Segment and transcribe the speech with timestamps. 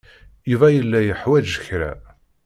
[0.49, 1.91] Yuba yella yeḥwaj kra.